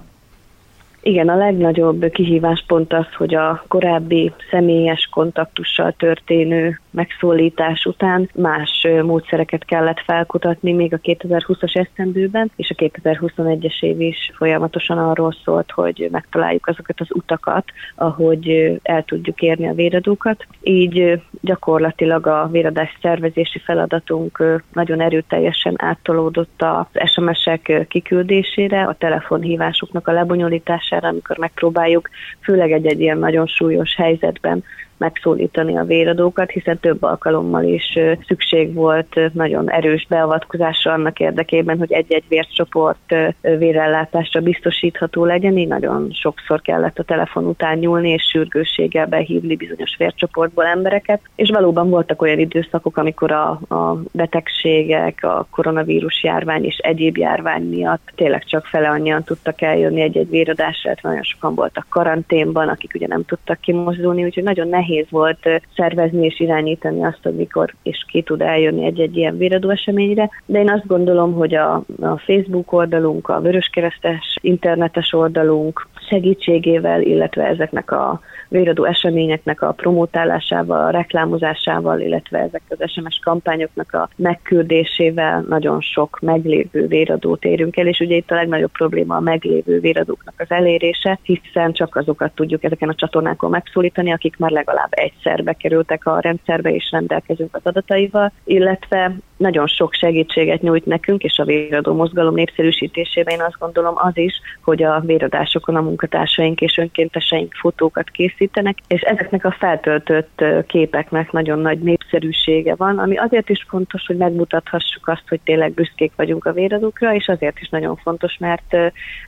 Igen, 1.01 1.29
a 1.29 1.36
legnagyobb 1.36 2.10
kihívás 2.12 2.63
pont 2.67 2.93
az, 2.93 3.05
hogy 3.17 3.36
a 3.36 3.63
korábbi 3.67 4.32
személyes 4.51 5.10
kontaktussal 5.12 5.93
történő 5.98 6.79
megszólítás 6.93 7.85
után 7.85 8.29
más 8.35 8.88
módszereket 9.03 9.65
kellett 9.65 10.00
felkutatni 10.00 10.73
még 10.73 10.93
a 10.93 11.00
2020-as 11.00 11.77
esztendőben, 11.77 12.51
és 12.55 12.69
a 12.69 12.83
2021-es 12.83 13.83
év 13.83 14.01
is 14.01 14.31
folyamatosan 14.35 14.97
arról 14.97 15.35
szólt, 15.43 15.71
hogy 15.71 16.07
megtaláljuk 16.12 16.67
azokat 16.67 17.00
az 17.00 17.07
utakat, 17.09 17.65
ahogy 17.95 18.77
el 18.83 19.03
tudjuk 19.03 19.41
érni 19.41 19.67
a 19.67 19.73
véradókat. 19.73 20.45
Így 20.62 21.21
gyakorlatilag 21.41 22.27
a 22.27 22.47
véradás 22.51 22.97
szervezési 23.01 23.59
feladatunk 23.59 24.62
nagyon 24.73 25.01
erőteljesen 25.01 25.73
áttolódott 25.77 26.62
az 26.62 27.09
SMS-ek 27.09 27.85
kiküldésére, 27.88 28.83
a 28.83 28.95
telefonhívásoknak 28.97 30.07
a 30.07 30.12
lebonyolítására, 30.12 31.07
amikor 31.07 31.38
megpróbáljuk 31.38 32.09
főleg 32.41 32.71
egy-egy 32.71 33.01
ilyen 33.01 33.17
nagyon 33.17 33.47
súlyos 33.47 33.95
helyzetben 33.95 34.63
megszólítani 34.97 35.77
a 35.77 35.83
véradókat, 35.83 36.50
hiszen 36.50 36.79
több 36.79 37.03
alkalommal 37.03 37.63
is 37.63 38.00
szükség 38.27 38.73
volt 38.73 39.19
nagyon 39.33 39.71
erős 39.71 40.05
beavatkozásra 40.09 40.93
annak 40.93 41.19
érdekében, 41.19 41.77
hogy 41.77 41.91
egy-egy 41.91 42.23
vércsoport 42.27 43.15
vérellátásra 43.41 44.41
biztosítható 44.41 45.25
legyen. 45.25 45.57
Így 45.57 45.67
nagyon 45.67 46.07
sokszor 46.12 46.62
kellett 46.62 47.00
a 47.00 47.03
telefon 47.03 47.45
után 47.45 47.77
nyúlni 47.77 48.09
és 48.09 48.23
sürgősséggel 48.31 49.05
behívni 49.05 49.55
bizonyos 49.55 49.95
vércsoportból 49.97 50.65
embereket, 50.65 51.21
és 51.35 51.50
valóban 51.50 51.89
voltak 51.89 52.21
olyan 52.21 52.39
időszakok, 52.39 52.97
amikor 52.97 53.31
a, 53.31 53.50
a 53.50 54.01
betegségek, 54.12 55.23
a 55.23 55.47
koronavírus 55.50 56.23
járvány 56.23 56.63
és 56.65 56.77
egyéb 56.77 57.17
járvány 57.17 57.63
miatt 57.63 58.12
tényleg 58.15 58.43
csak 58.43 58.65
fele 58.65 58.89
annyian 58.89 59.23
tudtak 59.23 59.62
eljönni 59.62 60.01
egy-egy 60.01 60.29
véradásra, 60.29 60.89
hát 60.89 61.01
nagyon 61.01 61.23
sokan 61.23 61.55
voltak 61.55 61.85
karanténban, 61.89 62.67
akik 62.69 62.91
ugye 62.95 63.07
nem 63.07 63.25
tudtak 63.25 63.59
kimozdulni, 63.59 64.23
úgyhogy 64.23 64.43
nagyon 64.43 64.67
nehéz 64.67 64.83
nehéz 64.84 65.06
volt 65.10 65.62
szervezni 65.75 66.25
és 66.25 66.40
irányítani 66.40 67.04
azt, 67.04 67.20
hogy 67.24 67.36
mikor 67.36 67.74
és 67.84 68.06
ki 68.08 68.22
tud 68.22 68.42
eljönni 68.42 68.86
egy-egy 68.86 69.18
ilyen 69.18 69.38
véradó 69.38 69.70
eseményre, 69.70 70.30
de 70.46 70.60
én 70.60 70.70
azt 70.70 70.88
gondolom, 70.88 71.34
hogy 71.34 71.56
a, 71.56 71.74
a 72.02 72.18
Facebook 72.18 72.72
oldalunk, 72.72 73.30
a 73.30 73.42
Vöröskeresztes 73.42 74.38
internetes 74.42 75.13
oldalunk 75.13 75.88
segítségével, 76.10 77.02
illetve 77.02 77.48
ezeknek 77.48 77.92
a 77.92 78.22
véradó 78.54 78.84
eseményeknek 78.84 79.62
a 79.62 79.72
promotálásával, 79.72 80.86
a 80.86 80.90
reklámozásával, 80.90 82.00
illetve 82.00 82.40
ezek 82.40 82.62
az 82.68 82.92
SMS 82.92 83.20
kampányoknak 83.24 83.94
a 83.94 84.10
megküldésével 84.16 85.46
nagyon 85.50 85.82
sok 85.82 86.20
meglévő 86.22 86.88
véradót 86.88 87.46
érünk 87.46 87.78
el, 87.78 87.88
és 87.88 88.00
ugye 88.00 88.16
itt 88.16 88.32
a 88.32 88.36
legnagyobb 88.36 88.72
probléma 88.72 89.16
a 89.16 89.20
meglévő 89.20 89.80
véradóknak 89.80 90.34
az 90.38 90.52
elérése, 90.52 91.20
hiszen 91.24 91.74
csak 91.74 91.96
azokat 91.96 92.32
tudjuk 92.36 92.63
ezeken 92.63 92.90
a 92.90 92.96
csatornákon 92.96 93.50
megszólítani, 93.50 94.12
akik 94.12 94.38
már 94.38 94.52
legalább 94.52 94.73
egyszer 94.89 95.44
bekerültek 95.44 96.06
a 96.06 96.20
rendszerbe 96.20 96.74
és 96.74 96.92
rendelkezünk 96.92 97.56
az 97.56 97.62
adataival, 97.63 98.32
illetve 98.44 99.12
nagyon 99.43 99.67
sok 99.67 99.93
segítséget 99.93 100.62
nyújt 100.62 100.85
nekünk, 100.85 101.23
és 101.23 101.38
a 101.38 101.43
véradó 101.43 101.93
mozgalom 101.93 102.33
népszerűsítésében 102.33 103.33
én 103.33 103.41
azt 103.41 103.59
gondolom 103.59 103.93
az 103.95 104.17
is, 104.17 104.41
hogy 104.62 104.83
a 104.83 105.00
véradásokon 105.00 105.75
a 105.75 105.81
munkatársaink 105.81 106.62
és 106.62 106.77
önkénteseink 106.77 107.53
fotókat 107.53 108.09
készítenek, 108.09 108.77
és 108.88 109.01
ezeknek 109.01 109.45
a 109.45 109.55
feltöltött 109.59 110.43
képeknek 110.67 111.31
nagyon 111.31 111.59
nagy 111.59 111.79
népszerűsége 111.79 112.75
van, 112.75 112.97
ami 112.97 113.17
azért 113.17 113.50
is 113.50 113.65
fontos, 113.69 114.05
hogy 114.05 114.17
megmutathassuk 114.17 115.07
azt, 115.07 115.27
hogy 115.29 115.39
tényleg 115.43 115.73
büszkék 115.73 116.12
vagyunk 116.15 116.45
a 116.45 116.53
véradókra, 116.53 117.15
és 117.15 117.27
azért 117.27 117.59
is 117.59 117.69
nagyon 117.69 117.95
fontos, 117.95 118.38
mert 118.39 118.77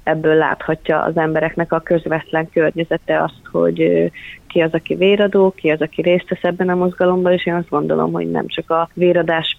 ebből 0.03 0.35
láthatja 0.35 1.01
az 1.01 1.17
embereknek 1.17 1.71
a 1.71 1.79
közvetlen 1.79 2.49
környezete 2.49 3.23
azt, 3.23 3.41
hogy 3.51 4.11
ki 4.55 4.61
az, 4.61 4.73
aki 4.73 4.95
véradó, 4.95 5.53
ki 5.55 5.69
az, 5.69 5.81
aki 5.81 6.01
részt 6.01 6.29
vesz 6.29 6.43
ebben 6.43 6.69
a 6.69 6.75
mozgalomban, 6.75 7.31
és 7.31 7.45
én 7.45 7.53
azt 7.53 7.69
gondolom, 7.69 8.11
hogy 8.11 8.31
nem 8.31 8.47
csak 8.47 8.69
a 8.69 8.89
véradás 8.93 9.55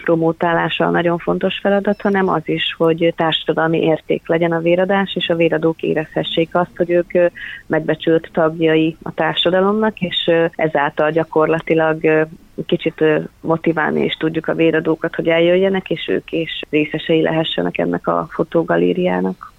promótálása 0.46 0.86
a 0.86 0.90
nagyon 0.90 1.18
fontos 1.18 1.58
feladat, 1.58 2.00
hanem 2.00 2.28
az 2.28 2.42
is, 2.44 2.74
hogy 2.78 3.14
társadalmi 3.16 3.78
érték 3.82 4.28
legyen 4.28 4.52
a 4.52 4.60
véradás, 4.60 5.14
és 5.14 5.28
a 5.28 5.36
véradók 5.36 5.82
érezhessék 5.82 6.54
azt, 6.54 6.76
hogy 6.76 6.90
ők 6.90 7.30
megbecsült 7.66 8.28
tagjai 8.32 8.96
a 9.02 9.14
társadalomnak, 9.14 10.00
és 10.00 10.30
ezáltal 10.54 11.10
gyakorlatilag 11.10 12.26
kicsit 12.66 13.04
motiválni 13.40 14.04
és 14.04 14.14
tudjuk 14.14 14.48
a 14.48 14.54
véradókat, 14.54 15.14
hogy 15.14 15.28
eljöjjenek, 15.28 15.90
és 15.90 16.08
ők 16.08 16.32
is 16.32 16.62
részesei 16.70 17.22
lehessenek 17.22 17.78
ennek 17.78 18.06
a 18.06 18.26
fotógalériának. 18.30 19.52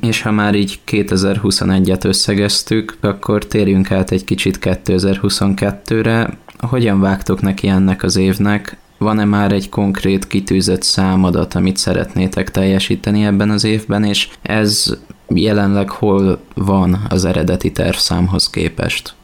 És 0.00 0.22
ha 0.22 0.30
már 0.30 0.54
így 0.54 0.80
2021-et 0.86 2.04
összegeztük, 2.04 2.96
akkor 3.00 3.44
térjünk 3.44 3.90
át 3.90 4.10
egy 4.10 4.24
kicsit 4.24 4.58
2022-re. 4.60 6.28
Hogyan 6.58 7.00
vágtok 7.00 7.40
neki 7.40 7.68
ennek 7.68 8.02
az 8.02 8.16
évnek? 8.16 8.76
Van-e 9.04 9.24
már 9.24 9.52
egy 9.52 9.68
konkrét 9.68 10.26
kitűzött 10.26 10.82
számadat, 10.82 11.54
amit 11.54 11.76
szeretnétek 11.76 12.50
teljesíteni 12.50 13.24
ebben 13.24 13.50
az 13.50 13.64
évben, 13.64 14.04
és 14.04 14.28
ez 14.42 14.96
jelenleg 15.28 15.90
hol 15.90 16.40
van 16.54 17.06
az 17.08 17.24
eredeti 17.24 17.72
tervszámhoz 17.72 18.50
képest? 18.50 19.14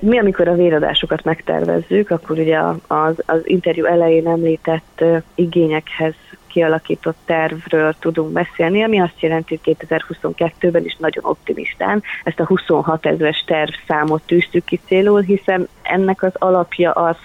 Mi, 0.00 0.18
amikor 0.18 0.48
a 0.48 0.54
véradásokat 0.54 1.24
megtervezzük, 1.24 2.10
akkor 2.10 2.38
ugye 2.38 2.58
az, 2.86 3.14
az 3.26 3.40
interjú 3.44 3.84
elején 3.84 4.26
említett 4.26 5.04
igényekhez 5.34 6.14
kialakított 6.46 7.16
tervről 7.24 7.94
tudunk 7.98 8.32
beszélni, 8.32 8.82
ami 8.82 9.00
azt 9.00 9.20
jelenti, 9.20 9.60
hogy 9.62 9.76
2022-ben 9.88 10.84
is 10.84 10.96
nagyon 10.98 11.24
optimistán 11.24 12.02
ezt 12.24 12.40
a 12.40 12.46
26 12.46 13.06
ezeres 13.06 13.44
tervszámot 13.46 14.22
tűztük 14.26 14.64
ki 14.64 14.80
célul, 14.86 15.20
hiszen 15.20 15.68
ennek 15.82 16.22
az 16.22 16.32
alapja 16.34 16.92
az, 16.92 17.16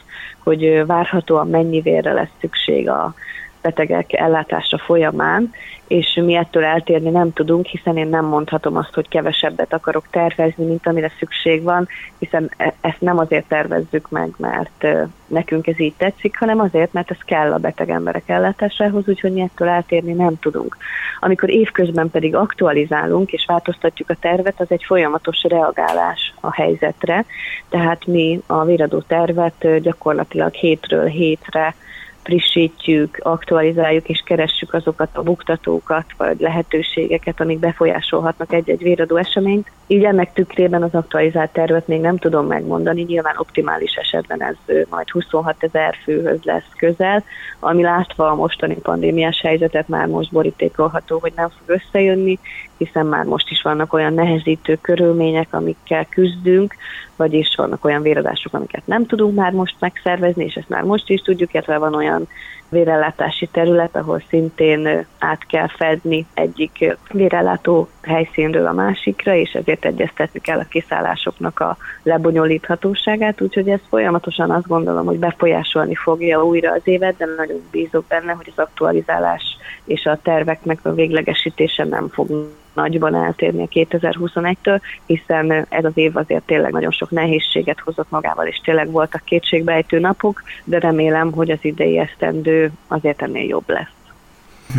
hogy 0.43 0.85
várhatóan 0.85 1.47
mennyi 1.47 1.81
vérre 1.81 2.13
lesz 2.13 2.33
szükség 2.39 2.89
a 2.89 3.13
betegek 3.61 4.13
ellátása 4.13 4.77
folyamán, 4.77 5.51
és 5.87 6.19
mi 6.25 6.35
ettől 6.35 6.63
eltérni 6.63 7.09
nem 7.09 7.33
tudunk, 7.33 7.65
hiszen 7.65 7.97
én 7.97 8.07
nem 8.07 8.25
mondhatom 8.25 8.77
azt, 8.77 8.93
hogy 8.93 9.07
kevesebbet 9.07 9.73
akarok 9.73 10.07
tervezni, 10.09 10.65
mint 10.65 10.87
amire 10.87 11.11
szükség 11.19 11.63
van, 11.63 11.87
hiszen 12.17 12.51
e- 12.57 12.73
ezt 12.81 13.01
nem 13.01 13.17
azért 13.17 13.47
tervezzük 13.47 14.09
meg, 14.09 14.29
mert 14.37 14.87
nekünk 15.27 15.67
ez 15.67 15.79
így 15.79 15.93
tetszik, 15.97 16.37
hanem 16.37 16.59
azért, 16.59 16.93
mert 16.93 17.11
ez 17.11 17.17
kell 17.25 17.53
a 17.53 17.57
beteg 17.57 17.89
emberek 17.89 18.29
ellátásához, 18.29 19.07
úgyhogy 19.07 19.33
mi 19.33 19.41
ettől 19.41 19.67
eltérni 19.67 20.13
nem 20.13 20.39
tudunk. 20.39 20.77
Amikor 21.19 21.49
évközben 21.49 22.09
pedig 22.09 22.35
aktualizálunk 22.35 23.31
és 23.31 23.45
változtatjuk 23.47 24.09
a 24.09 24.17
tervet, 24.19 24.61
az 24.61 24.71
egy 24.71 24.83
folyamatos 24.83 25.43
reagálás 25.43 26.33
a 26.39 26.53
helyzetre, 26.53 27.25
tehát 27.69 28.05
mi 28.05 28.41
a 28.45 28.65
viradó 28.65 29.01
tervet 29.01 29.81
gyakorlatilag 29.81 30.53
hétről 30.53 31.05
hétre 31.05 31.75
frissítjük, 32.23 33.17
aktualizáljuk 33.21 34.09
és 34.09 34.23
keressük 34.25 34.73
azokat 34.73 35.09
a 35.13 35.21
buktatókat 35.21 36.05
vagy 36.17 36.39
lehetőségeket, 36.39 37.41
amik 37.41 37.59
befolyásolhatnak 37.59 38.53
egy-egy 38.53 38.83
véradó 38.83 39.15
eseményt. 39.15 39.71
Így 39.91 40.03
ennek 40.03 40.33
tükrében 40.33 40.83
az 40.83 40.93
aktualizált 40.93 41.51
tervet 41.51 41.87
még 41.87 42.01
nem 42.01 42.17
tudom 42.17 42.47
megmondani, 42.47 43.01
nyilván 43.01 43.35
optimális 43.37 43.93
esetben 43.93 44.43
ez 44.43 44.55
majd 44.89 45.09
26 45.09 45.55
ezer 45.59 45.95
főhöz 46.03 46.39
lesz 46.43 46.69
közel, 46.77 47.23
ami 47.59 47.81
látva 47.81 48.29
a 48.29 48.35
mostani 48.35 48.75
pandémiás 48.75 49.41
helyzetet 49.41 49.87
már 49.87 50.07
most 50.07 50.31
borítékolható, 50.31 51.19
hogy 51.19 51.31
nem 51.35 51.49
fog 51.49 51.77
összejönni, 51.77 52.39
hiszen 52.77 53.05
már 53.05 53.25
most 53.25 53.49
is 53.49 53.61
vannak 53.61 53.93
olyan 53.93 54.13
nehezítő 54.13 54.77
körülmények, 54.81 55.47
amikkel 55.53 56.05
küzdünk, 56.05 56.75
vagyis 57.15 57.53
vannak 57.55 57.85
olyan 57.85 58.01
véradások, 58.01 58.53
amiket 58.53 58.87
nem 58.87 59.05
tudunk 59.05 59.35
már 59.35 59.51
most 59.51 59.75
megszervezni, 59.79 60.43
és 60.43 60.55
ezt 60.55 60.69
már 60.69 60.83
most 60.83 61.09
is 61.09 61.21
tudjuk, 61.21 61.53
illetve 61.53 61.77
van 61.77 61.95
olyan 61.95 62.27
vérellátási 62.71 63.47
terület, 63.51 63.95
ahol 63.95 64.23
szintén 64.29 65.05
át 65.19 65.45
kell 65.45 65.67
fedni 65.67 66.25
egyik 66.33 66.97
vérellátó 67.11 67.89
helyszínről 68.01 68.65
a 68.65 68.73
másikra, 68.73 69.35
és 69.35 69.51
ezért 69.51 69.85
egyeztetni 69.85 70.39
kell 70.39 70.59
a 70.59 70.67
kiszállásoknak 70.69 71.59
a 71.59 71.77
lebonyolíthatóságát, 72.03 73.41
úgyhogy 73.41 73.69
ez 73.69 73.79
folyamatosan 73.89 74.51
azt 74.51 74.67
gondolom, 74.67 75.05
hogy 75.05 75.19
befolyásolni 75.19 75.95
fogja 75.95 76.45
újra 76.45 76.71
az 76.71 76.81
évet, 76.83 77.17
de 77.17 77.25
nagyon 77.37 77.61
bízok 77.71 78.05
benne, 78.07 78.31
hogy 78.31 78.53
az 78.55 78.63
aktualizálás 78.63 79.43
és 79.85 80.05
a 80.05 80.19
terveknek 80.21 80.79
a 80.83 80.93
véglegesítése 80.93 81.83
nem 81.83 82.07
fog 82.07 82.51
nagyban 82.73 83.15
eltérni 83.15 83.63
a 83.63 83.67
2021-től, 83.67 84.79
hiszen 85.05 85.51
ez 85.69 85.85
az 85.85 85.91
év 85.93 86.17
azért 86.17 86.43
tényleg 86.43 86.71
nagyon 86.71 86.91
sok 86.91 87.09
nehézséget 87.09 87.79
hozott 87.79 88.09
magával, 88.09 88.47
és 88.47 88.59
tényleg 88.63 88.91
voltak 88.91 89.21
kétségbejtő 89.25 89.99
napok, 89.99 90.43
de 90.63 90.79
remélem, 90.79 91.31
hogy 91.31 91.51
az 91.51 91.59
idei 91.61 91.97
esztendő 91.97 92.71
azért 92.87 93.21
ennél 93.21 93.47
jobb 93.47 93.69
lesz. 93.69 93.89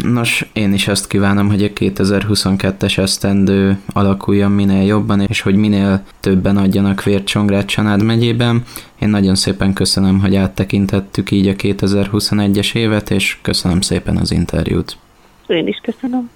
Nos, 0.00 0.46
én 0.52 0.72
is 0.72 0.88
azt 0.88 1.08
kívánom, 1.08 1.48
hogy 1.48 1.64
a 1.64 1.68
2022-es 1.68 2.98
esztendő 2.98 3.78
alakuljon 3.92 4.50
minél 4.50 4.86
jobban, 4.86 5.20
és 5.20 5.40
hogy 5.40 5.54
minél 5.54 6.02
többen 6.20 6.56
adjanak 6.56 7.02
vért 7.02 7.24
Csongrád 7.24 7.64
Csanád 7.64 8.02
megyében. 8.02 8.62
Én 8.98 9.08
nagyon 9.08 9.34
szépen 9.34 9.72
köszönöm, 9.72 10.20
hogy 10.20 10.36
áttekintettük 10.36 11.30
így 11.30 11.48
a 11.48 11.52
2021-es 11.52 12.74
évet, 12.74 13.10
és 13.10 13.38
köszönöm 13.42 13.80
szépen 13.80 14.16
az 14.16 14.30
interjút. 14.30 14.96
Én 15.46 15.66
is 15.66 15.80
köszönöm. 15.82 16.30